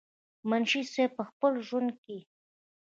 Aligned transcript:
منشي 0.49 0.81
صېب 0.93 1.11
پۀ 1.17 1.23
خپل 1.29 1.53
ژوند 1.67 1.89
کښې 2.01 2.17